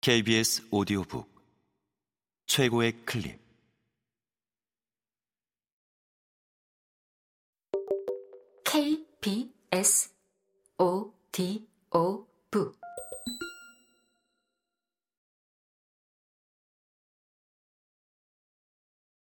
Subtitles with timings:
[0.00, 1.28] KBS 오디오북.
[2.46, 3.40] 최고의 클립.
[8.64, 10.14] KBS
[10.78, 11.68] 오디오북.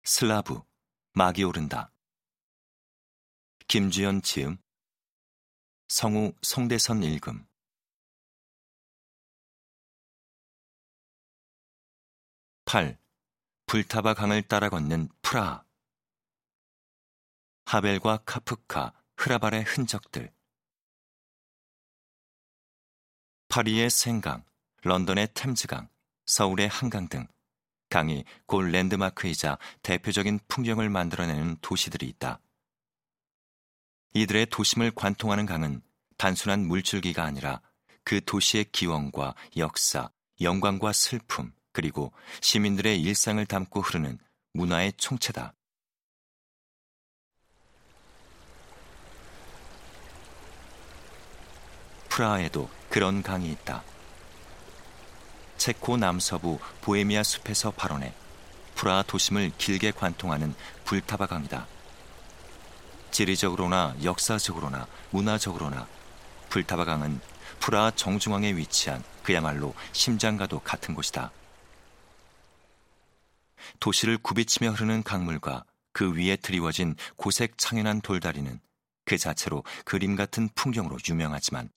[0.05, 0.61] 슬라브
[1.11, 1.91] 막이 오른다.
[3.67, 4.57] 김주연 지음.
[5.89, 7.45] 성우 송대선 읽음
[12.71, 12.97] 8.
[13.65, 15.65] 불타바 강을 따라 걷는 프라하
[17.65, 20.33] 하벨과 카프카, 흐라발의 흔적들
[23.49, 24.45] 파리의 생강,
[24.83, 25.89] 런던의 템즈강,
[26.25, 27.27] 서울의 한강 등
[27.89, 32.39] 강이 곧 랜드마크이자 대표적인 풍경을 만들어내는 도시들이 있다.
[34.13, 35.81] 이들의 도심을 관통하는 강은
[36.17, 37.59] 단순한 물줄기가 아니라
[38.05, 40.09] 그 도시의 기원과 역사,
[40.39, 42.11] 영광과 슬픔, 그리고
[42.41, 44.19] 시민들의 일상을 담고 흐르는
[44.53, 45.53] 문화의 총체다.
[52.09, 53.83] 프라하에도 그런 강이 있다.
[55.57, 58.13] 체코 남서부 보헤미아 숲에서 발원해
[58.75, 60.53] 프라하 도심을 길게 관통하는
[60.85, 61.67] 불타바 강이다.
[63.11, 65.87] 지리적으로나 역사적으로나 문화적으로나
[66.49, 67.21] 불타바 강은
[67.59, 71.31] 프라하 정중앙에 위치한 그야말로 심장과도 같은 곳이다.
[73.79, 78.59] 도시를 굽이치며 흐르는 강물과 그 위에 드리워진 고색 창연한 돌다리는
[79.05, 81.69] 그 자체로 그림 같은 풍경으로 유명하지만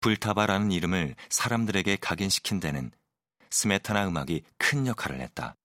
[0.00, 2.90] 불타바라는 이름을 사람들에게 각인시킨 데는
[3.50, 5.56] 스메타나 음악이 큰 역할을 했다.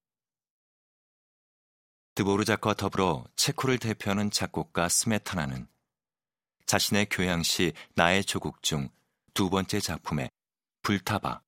[2.16, 5.68] 드보르작과 더불어 체코를 대표하는 작곡가 스메타나는
[6.66, 8.90] 자신의 교양시 나의 조국 중
[9.40, 10.30] 두 번째 작품에
[10.82, 11.42] 불타바,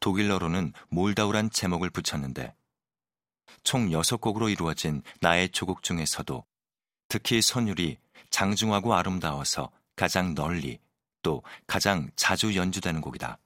[0.00, 2.54] 독일어로는 몰다우란 제목을 붙였는데
[3.64, 6.44] 총 6곡으로 이루어진 나의 조국 중에서도
[7.08, 7.98] 특히 선율이
[8.30, 10.78] 장중하고 아름다워서 가장 널리
[11.22, 13.38] 또 가장 자주 연주되는 곡이다.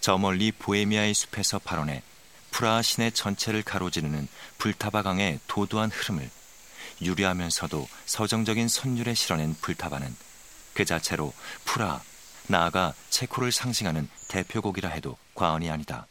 [0.00, 2.02] 저 멀리 보헤미아의 숲에서 발원해
[2.50, 6.30] 프라하 시내 전체를 가로지르는 불타바 강의 도도한 흐름을
[7.00, 10.14] 유리하면서도 서정적인 선율에 실어낸 불타바는
[10.74, 11.32] 그 자체로
[11.64, 12.00] 프라,
[12.48, 16.06] 나아가 체코를 상징하는 대표곡이라 해도 과언이 아니다.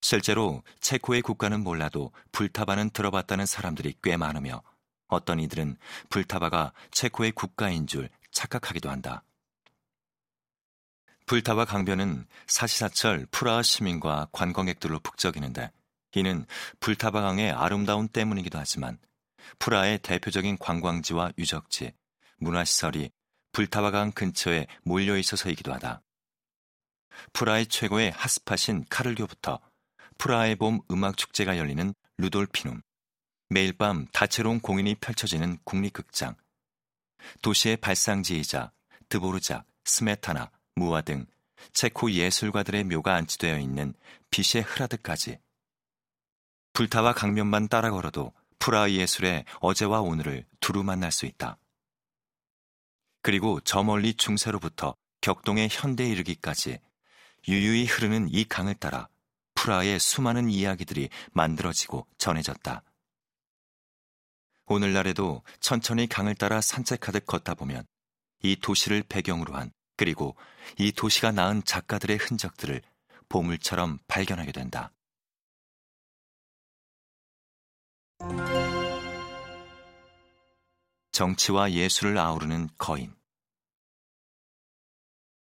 [0.00, 4.62] 실제로 체코의 국가는 몰라도 불타바는 들어봤다는 사람들이 꽤 많으며
[5.06, 5.76] 어떤 이들은
[6.10, 9.22] 불타바가 체코의 국가인 줄 착각하기도 한다.
[11.26, 15.70] 불타바 강변은 사시사철 프라하 시민과 관광객들로 북적이는데
[16.14, 16.44] 이는
[16.80, 18.98] 불타바 강의 아름다운 때문이기도 하지만
[19.58, 21.92] 프라하의 대표적인 관광지와 유적지,
[22.38, 23.10] 문화시설이
[23.52, 26.02] 불타바강 근처에 몰려 있어서이기도 하다.
[27.32, 29.60] 프라하의 최고의 핫스팟인 카를교부터
[30.18, 32.82] 프라하의 봄 음악 축제가 열리는 루돌피눔,
[33.48, 36.36] 매일 밤 다채로운 공연이 펼쳐지는 국립극장,
[37.42, 38.72] 도시의 발상지이자
[39.08, 41.26] 드보르작, 스메타나, 무화 등
[41.72, 43.94] 체코 예술가들의 묘가 안치되어 있는
[44.30, 45.38] 빛의 흐라드까지
[46.72, 51.58] 불타와 강면만 따라 걸어도 프라하 예술의 어제와 오늘을 두루 만날 수 있다.
[53.20, 56.78] 그리고 저 멀리 중세로부터 격동의 현대에 이르기까지
[57.48, 59.08] 유유히 흐르는 이 강을 따라
[59.56, 62.84] 프라하의 수많은 이야기들이 만들어지고 전해졌다.
[64.66, 67.84] 오늘날에도 천천히 강을 따라 산책하듯 걷다 보면
[68.44, 70.36] 이 도시를 배경으로 한 그리고
[70.78, 72.80] 이 도시가 낳은 작가들의 흔적들을
[73.28, 74.92] 보물처럼 발견하게 된다.
[81.12, 83.14] 정치와 예술을 아우르는 거인.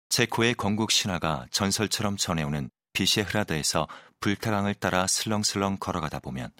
[0.09, 3.87] 체코의 건국 신화가 전설처럼 전해오는 비셰흐라드에서
[4.21, 6.51] 불타강을 따라 슬렁슬렁 걸어가다 보면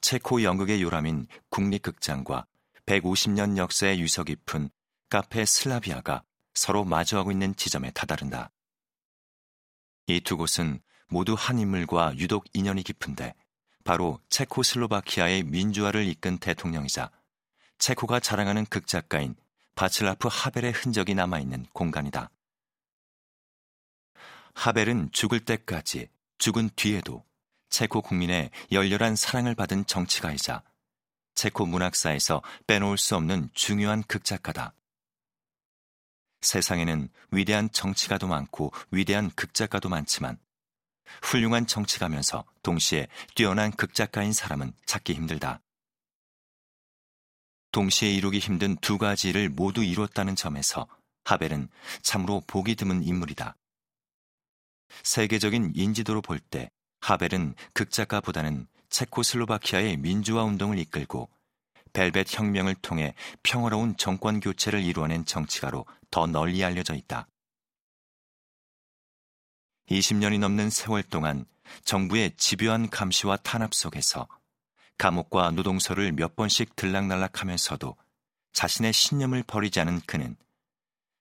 [0.00, 2.46] 체코 연극의 요람인 국립극장과
[2.86, 4.70] 150년 역사의 유서 깊은
[5.08, 6.24] 카페 슬라비아가
[6.54, 8.50] 서로 마주하고 있는 지점에 다다른다.
[10.08, 13.34] 이 두 곳은 모두 한 인물과 유독 인연이 깊은데
[13.84, 17.10] 바로 체코슬로바키아의 민주화를 이끈 대통령이자
[17.78, 19.34] 체코가 자랑하는 극작가인
[19.74, 22.30] 바칠라프 하벨의 흔적이 남아있는 공간이다.
[24.54, 26.08] 하벨은 죽을 때까지,
[26.38, 27.24] 죽은 뒤에도
[27.68, 30.62] 체코 국민의 열렬한 사랑을 받은 정치가이자
[31.34, 34.72] 체코 문학사에서 빼놓을 수 없는 중요한 극작가다.
[36.40, 40.38] 세상에는 위대한 정치가도 많고 위대한 극작가도 많지만
[41.22, 45.60] 훌륭한 정치가면서 동시에 뛰어난 극작가인 사람은 찾기 힘들다.
[47.76, 50.86] 동시에 이루기 힘든 두 가지를 모두 이뤘다는 점에서
[51.24, 51.68] 하벨은
[52.00, 53.54] 참으로 보기 드문 인물이다.
[55.02, 56.70] 세계적인 인지도로 볼 때
[57.00, 61.28] 하벨은 극작가보다는 체코슬로바키아의 민주화 운동을 이끌고
[61.92, 67.28] 벨벳 혁명을 통해 평화로운 정권 교체를 이루어낸 정치가로 더 널리 알려져 있다.
[69.90, 71.44] 20년이 넘는 세월 동안
[71.84, 74.26] 정부의 집요한 감시와 탄압 속에서
[74.98, 77.96] 감옥과 노동소를 몇 번씩 들락날락하면서도
[78.52, 80.36] 자신의 신념을 버리지 않은 그는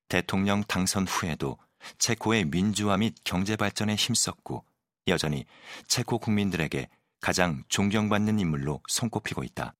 [0.07, 1.57] 대통령 당선 후에도
[1.97, 4.63] 체코의 민주화 및 경제 발전에 힘썼고
[5.07, 5.45] 여전히
[5.87, 6.89] 체코 국민들에게
[7.21, 9.75] 가장 존경받는 인물로 손꼽히고 있다.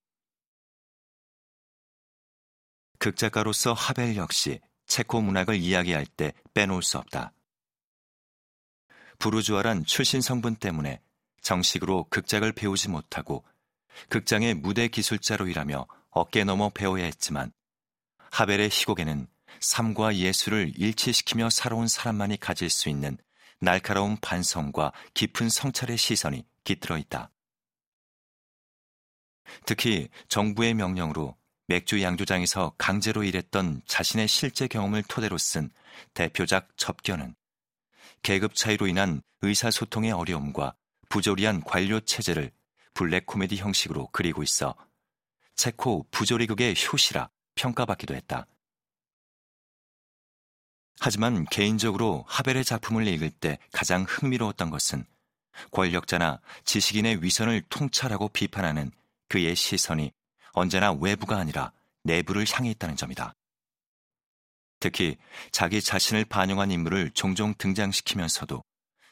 [3.00, 7.31] 극작가로서 하벨 역시 체코 문학을 이야기할 때 빼놓을 수 없다.
[9.19, 11.01] 부르주아란 출신 성분 때문에
[11.41, 13.45] 정식으로 극작을 배우지 못하고
[14.09, 17.51] 극장의 무대 기술자로 일하며 어깨 넘어 배워야 했지만
[18.31, 19.27] 하벨의 희곡에는
[19.59, 23.18] 삶과 예술을 일치시키며 살아온 사람만이 가질 수 있는
[23.59, 27.31] 날카로운 반성과 깊은 성찰의 시선이 깃들어 있다.
[29.65, 31.36] 특히 정부의 명령으로
[31.68, 35.71] 맥주 양조장에서 강제로 일했던 자신의 실제 경험을 토대로 쓴
[36.13, 37.36] 대표작 접견은
[38.21, 40.75] 계급 차이로 인한 의사소통의 어려움과
[41.09, 42.51] 부조리한 관료 체제를
[42.95, 44.74] 블랙 코미디 형식으로 그리고 있어
[45.56, 48.47] 체코 부조리극의 효시라 평가받기도 했다.
[51.00, 55.06] 하지만 개인적으로 하벨의 작품을 읽을 때 가장 흥미로웠던 것은
[55.71, 58.92] 권력자나 지식인의 위선을 통찰하고 비판하는
[59.27, 60.12] 그의 시선이
[60.53, 63.33] 언제나 외부가 아니라 내부를 향해 있다는 점이다.
[64.80, 65.18] 특히
[65.51, 68.63] 자기 자신을 반영한 인물을 종종 등장시키면서도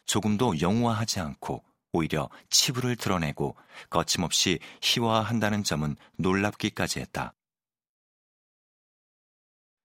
[0.05, 3.55] 조금도 영화하지 않고 오히려 치부를 드러내고
[3.89, 7.33] 거침없이 희화한다는 점은 놀랍기까지 했다.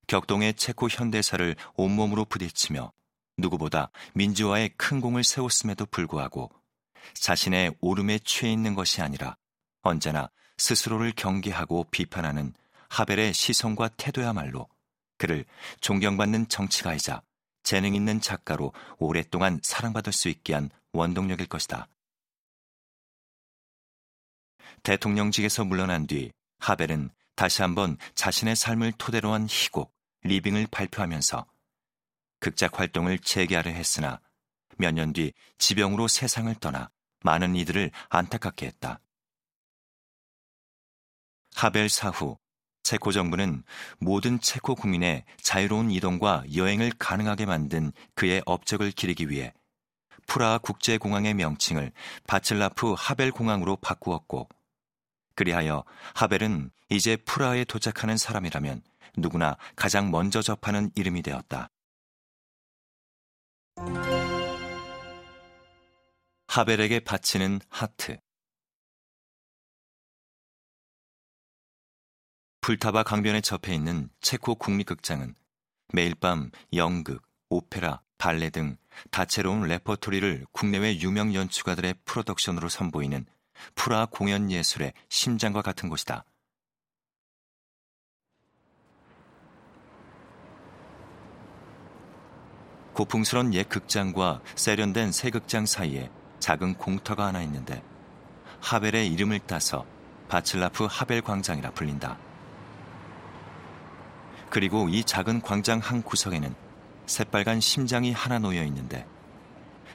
[0.07, 2.93] 격동의 체코 현대사를 온몸으로 부딪히며
[3.37, 6.51] 누구보다 민주화에 큰 공을 세웠음에도 불구하고
[7.15, 9.37] 자신의 오름에 취해 있는 것이 아니라
[9.83, 12.55] 언제나 스스로를 경계하고 비판하는
[12.89, 14.67] 하벨의 시선과 태도야말로
[15.19, 15.45] 그를
[15.81, 17.23] 존경받는 정치가이자
[17.63, 21.87] 재능 있는 작가로 오랫동안 사랑받을 수 있게 한 원동력일 것이다.
[24.83, 31.47] 대통령직에서 물러난 뒤 하벨은 다시 한번 자신의 삶을 토대로 한 희곡, 리빙을 발표하면서
[32.41, 34.21] 극작 활동을 재개하려 했으나
[34.77, 36.91] 몇 년 뒤 지병으로 세상을 떠나
[37.25, 39.01] 많은 이들을 안타깝게 했다.
[41.55, 42.39] 하벨 사후
[42.85, 43.65] 체코 정부는
[43.99, 49.53] 모든 체코 국민의 자유로운 이동과 여행을 가능하게 만든 그의 업적을 기리기 위해
[50.27, 51.93] 프라하 국제공항의 명칭을
[52.27, 54.49] 바칠라프 하벨 공항으로 바꾸었고
[55.39, 55.85] 그리하여
[56.17, 58.83] 하벨은 이제 프라하에 도착하는 사람이라면
[59.17, 61.71] 누구나 가장 먼저 접하는 이름이 되었다.
[66.49, 68.19] 하벨에게 바치는 하트.
[72.61, 75.37] 불타바 강변에 접해 있는 체코 국립극장은
[75.93, 78.77] 매일 밤 연극, 오페라, 발레 등
[79.13, 83.25] 다채로운 레퍼토리를 국내외 유명 연출가들의 프로덕션으로 선보이는
[83.75, 86.25] 프라하 공연 예술의 심장과 같은 곳이다.
[92.95, 96.11] 고풍스런 옛 극장과 세련된 새 극장 사이에
[96.41, 97.83] 작은 공터가 하나 있는데
[98.61, 99.87] 하벨의 이름을 따서
[100.29, 102.19] 바칠라프 하벨 광장이라 불린다.
[104.51, 106.55] 그리고 이 작은 광장 한 구석에는
[107.07, 109.07] 새빨간 심장이 하나 놓여 있는데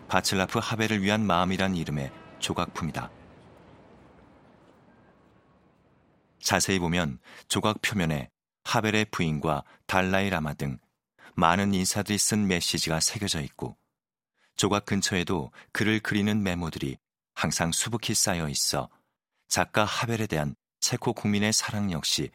[0.07, 3.09] 바칠라프 하벨을 위한 마음이란 이름의 조각품이다.
[6.43, 8.29] 자세히 보면 조각 표면에
[8.65, 10.77] 하벨의 부인과 달라이 라마 등
[11.35, 13.77] 많은 인사들이 쓴 메시지가 새겨져 있고
[14.55, 16.97] 조각 근처에도 글을 그리는 메모들이
[17.33, 18.89] 항상 수북히 쌓여 있어
[19.47, 22.29] 작가 하벨에 대한 체코 국민의 사랑 역시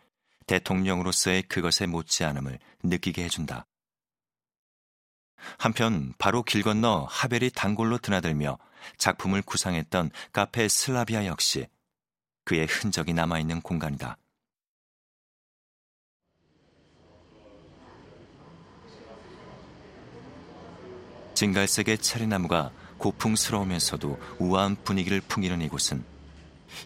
[0.46, 3.66] 대통령으로서의 그것에 못지않음을 느끼게 해준다.
[5.58, 8.58] 한편 바로 길 건너 하벨이 단골로 드나들며
[8.96, 11.66] 작품을 구상했던 카페 슬라비아 역시
[12.48, 14.16] 그의 흔적이 남아있는 공간이다.
[21.34, 26.02] 진갈색의 체리나무가 고풍스러우면서도 우아한 분위기를 풍기는 이곳은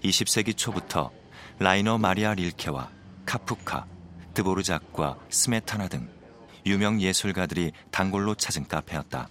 [0.03, 1.13] 20세기 초부터
[1.61, 2.91] 라이너 마리아 릴케와
[3.25, 3.87] 카프카,
[4.35, 6.09] 드보르작과 스메타나 등
[6.67, 9.29] 유명 예술가들이 단골로 찾은 카페였다.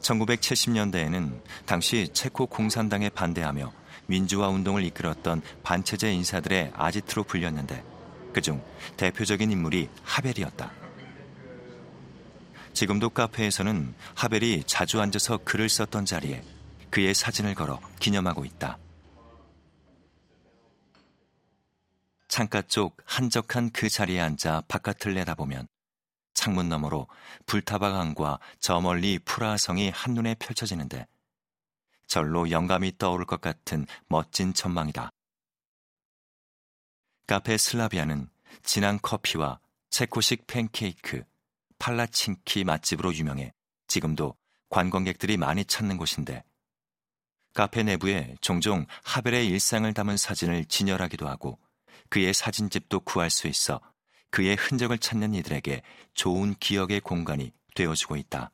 [0.00, 3.79] 1970년대에는 당시 체코 공산당에 반대하며
[4.10, 7.84] 민주화 운동을 이끌었던 반체제 인사들의 아지트로 불렸는데
[8.32, 8.62] 그중
[8.96, 10.72] 대표적인 인물이 하벨이었다.
[12.72, 16.42] 지금도 카페에서는 하벨이 자주 앉아서 글을 썼던 자리에
[16.90, 18.78] 그의 사진을 걸어 기념하고 있다.
[22.26, 25.68] 창가 쪽 한적한 그 자리에 앉아 바깥을 내다보면
[26.34, 27.06] 창문 너머로
[27.46, 31.06] 불타바강과 저 멀리 프라하성이 한눈에 펼쳐지는데
[32.10, 35.10] 절로 영감이 떠오를 것 같은 멋진 전망이다.
[37.28, 38.28] 카페 슬라비아는
[38.64, 41.22] 진한 커피와 체코식 팬케이크,
[41.78, 43.52] 팔라친키 맛집으로 유명해
[43.86, 44.34] 지금도
[44.70, 46.42] 관광객들이 많이 찾는 곳인데
[47.54, 51.60] 카페 내부에 종종 하벨의 일상을 담은 사진을 진열하기도 하고
[52.08, 53.80] 그의 사진집도 구할 수 있어
[54.30, 55.82] 그의 흔적을 찾는 이들에게
[56.14, 58.50] 좋은 기억의 공간이 되어주고 있다.